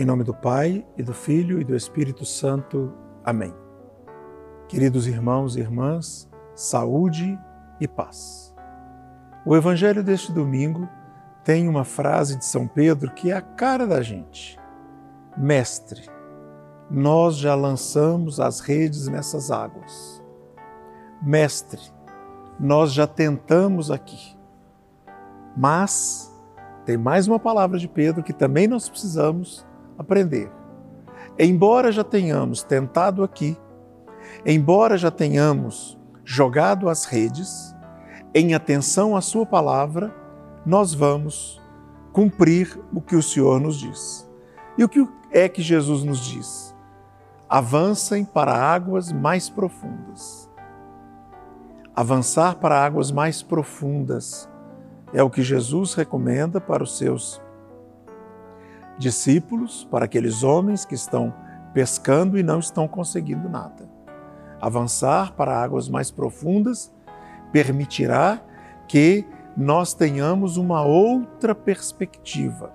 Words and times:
Em 0.00 0.04
nome 0.06 0.24
do 0.24 0.32
Pai, 0.32 0.82
e 0.96 1.02
do 1.02 1.12
Filho 1.12 1.60
e 1.60 1.64
do 1.64 1.76
Espírito 1.76 2.24
Santo. 2.24 2.90
Amém. 3.22 3.52
Queridos 4.66 5.06
irmãos 5.06 5.56
e 5.56 5.60
irmãs, 5.60 6.26
saúde 6.54 7.38
e 7.78 7.86
paz. 7.86 8.56
O 9.44 9.54
Evangelho 9.54 10.02
deste 10.02 10.32
domingo 10.32 10.88
tem 11.44 11.68
uma 11.68 11.84
frase 11.84 12.38
de 12.38 12.46
São 12.46 12.66
Pedro 12.66 13.12
que 13.12 13.30
é 13.30 13.34
a 13.34 13.42
cara 13.42 13.86
da 13.86 14.00
gente. 14.00 14.58
Mestre, 15.36 16.08
nós 16.90 17.36
já 17.36 17.54
lançamos 17.54 18.40
as 18.40 18.60
redes 18.60 19.06
nessas 19.06 19.50
águas. 19.50 20.24
Mestre, 21.20 21.82
nós 22.58 22.90
já 22.90 23.06
tentamos 23.06 23.90
aqui. 23.90 24.34
Mas 25.54 26.34
tem 26.86 26.96
mais 26.96 27.28
uma 27.28 27.38
palavra 27.38 27.78
de 27.78 27.86
Pedro 27.86 28.22
que 28.22 28.32
também 28.32 28.66
nós 28.66 28.88
precisamos 28.88 29.68
aprender. 30.00 30.50
Embora 31.38 31.92
já 31.92 32.02
tenhamos 32.02 32.62
tentado 32.62 33.22
aqui, 33.22 33.56
embora 34.46 34.96
já 34.96 35.10
tenhamos 35.10 35.98
jogado 36.24 36.88
as 36.88 37.04
redes, 37.04 37.74
em 38.34 38.54
atenção 38.54 39.14
à 39.14 39.20
Sua 39.20 39.44
palavra, 39.44 40.14
nós 40.64 40.94
vamos 40.94 41.60
cumprir 42.12 42.80
o 42.92 43.00
que 43.00 43.14
o 43.14 43.22
Senhor 43.22 43.60
nos 43.60 43.78
diz. 43.78 44.28
E 44.78 44.84
o 44.84 44.88
que 44.88 45.06
é 45.30 45.48
que 45.48 45.60
Jesus 45.60 46.02
nos 46.02 46.20
diz? 46.20 46.74
Avancem 47.48 48.24
para 48.24 48.54
águas 48.54 49.12
mais 49.12 49.50
profundas. 49.50 50.48
Avançar 51.94 52.54
para 52.56 52.82
águas 52.82 53.10
mais 53.10 53.42
profundas 53.42 54.48
é 55.12 55.22
o 55.22 55.28
que 55.28 55.42
Jesus 55.42 55.92
recomenda 55.94 56.60
para 56.60 56.82
os 56.82 56.96
seus 56.96 57.42
discípulos, 59.00 59.88
para 59.90 60.04
aqueles 60.04 60.42
homens 60.42 60.84
que 60.84 60.94
estão 60.94 61.32
pescando 61.72 62.38
e 62.38 62.42
não 62.42 62.58
estão 62.58 62.86
conseguindo 62.86 63.48
nada. 63.48 63.88
Avançar 64.60 65.32
para 65.32 65.58
águas 65.58 65.88
mais 65.88 66.10
profundas 66.10 66.92
permitirá 67.50 68.38
que 68.86 69.26
nós 69.56 69.94
tenhamos 69.94 70.58
uma 70.58 70.82
outra 70.82 71.54
perspectiva, 71.54 72.74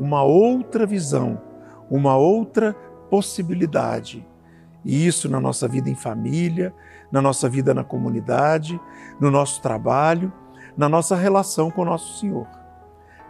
uma 0.00 0.24
outra 0.24 0.84
visão, 0.84 1.40
uma 1.88 2.16
outra 2.16 2.74
possibilidade. 3.08 4.26
E 4.84 5.06
isso 5.06 5.28
na 5.28 5.40
nossa 5.40 5.68
vida 5.68 5.88
em 5.88 5.94
família, 5.94 6.74
na 7.10 7.22
nossa 7.22 7.48
vida 7.48 7.72
na 7.72 7.84
comunidade, 7.84 8.80
no 9.20 9.30
nosso 9.30 9.62
trabalho, 9.62 10.32
na 10.76 10.88
nossa 10.88 11.14
relação 11.14 11.70
com 11.70 11.82
o 11.82 11.84
nosso 11.84 12.18
Senhor. 12.18 12.48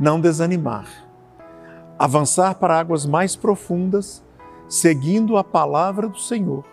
Não 0.01 0.19
desanimar 0.19 1.12
avançar 2.03 2.57
para 2.57 2.81
águas 2.81 3.07
mais 3.07 3.37
profundas, 3.37 4.25
seguindo 4.69 5.37
a 5.37 5.45
palavra 5.45 6.09
do 6.09 6.19
Senhor, 6.19 6.65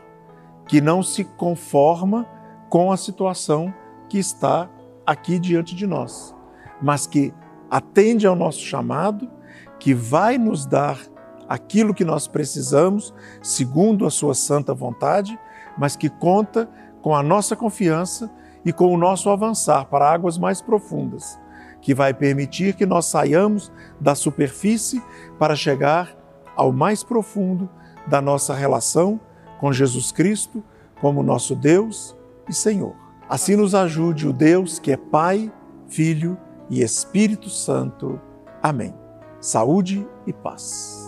que 0.65 0.81
não 0.81 1.03
se 1.03 1.23
conforma 1.23 2.25
com 2.67 2.91
a 2.91 2.97
situação 2.97 3.71
que 4.09 4.17
está 4.17 4.67
aqui 5.05 5.37
diante 5.37 5.75
de 5.75 5.85
nós, 5.85 6.35
mas 6.81 7.05
que 7.05 7.31
atende 7.69 8.25
ao 8.25 8.35
nosso 8.35 8.59
chamado, 8.61 9.29
que 9.77 9.93
vai 9.93 10.39
nos 10.39 10.65
dar 10.65 10.99
aquilo 11.47 11.93
que 11.93 12.03
nós 12.03 12.27
precisamos, 12.27 13.13
segundo 13.39 14.07
a 14.07 14.09
sua 14.09 14.33
santa 14.33 14.73
vontade, 14.73 15.39
mas 15.77 15.95
que 15.95 16.09
conta 16.09 16.67
com 17.03 17.15
a 17.15 17.21
nossa 17.21 17.55
confiança 17.55 18.31
e 18.65 18.73
com 18.73 18.91
o 18.91 18.97
nosso 18.97 19.29
avançar 19.29 19.85
para 19.85 20.11
águas 20.11 20.39
mais 20.39 20.59
profundas 20.59 21.39
que 21.81 21.93
vai 21.93 22.13
permitir 22.13 22.75
que 22.75 22.85
nós 22.85 23.05
saiamos 23.05 23.71
da 23.99 24.15
superfície 24.15 25.01
para 25.37 25.55
chegar 25.55 26.15
ao 26.55 26.71
mais 26.71 27.03
profundo 27.03 27.69
da 28.07 28.21
nossa 28.21 28.53
relação 28.53 29.19
com 29.59 29.71
Jesus 29.71 30.11
Cristo 30.11 30.63
como 30.99 31.23
nosso 31.23 31.55
Deus 31.55 32.15
e 32.47 32.53
Senhor. 32.53 32.95
Assim 33.29 33.55
nos 33.55 33.75
ajude 33.75 34.27
o 34.27 34.33
Deus 34.33 34.79
que 34.79 34.91
é 34.91 34.97
Pai, 34.97 35.51
Filho 35.87 36.37
e 36.69 36.81
Espírito 36.81 37.49
Santo. 37.49 38.19
Amém. 38.61 38.93
Saúde 39.39 40.05
e 40.27 40.33
paz. 40.33 40.98